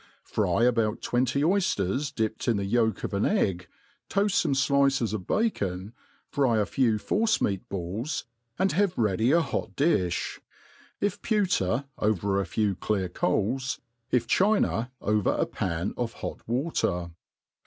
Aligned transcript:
Fry 0.23 0.63
about 0.63 1.03
twenty 1.03 1.41
oyflers 1.43 2.11
dipped 2.11 2.47
in 2.47 2.57
the 2.57 2.65
yolk 2.65 3.03
of 3.03 3.13
an 3.13 3.23
egg, 3.23 3.67
toafl 4.09 4.47
fome 4.55 4.67
dices 4.87 5.13
of 5.13 5.27
bacon, 5.27 5.93
fry 6.27 6.57
a 6.57 6.65
few 6.65 6.97
force 6.97 7.39
meat 7.39 7.69
balls, 7.69 8.25
and 8.57 8.71
have 8.71 8.97
ready 8.97 9.29
a 9.31 9.41
hot 9.41 9.75
difh; 9.75 10.39
if 10.99 11.21
pewter, 11.21 11.85
over 11.99 12.41
a 12.41 12.47
few 12.47 12.73
elear 12.75 13.13
coals; 13.13 13.79
if 14.09 14.25
china, 14.25 14.91
over 15.01 15.29
a 15.33 15.45
pan 15.45 15.93
of 15.97 16.13
hot 16.13 16.47
water. 16.47 17.11